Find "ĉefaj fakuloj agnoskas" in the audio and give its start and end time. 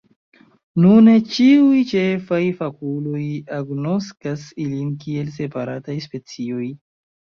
1.91-4.47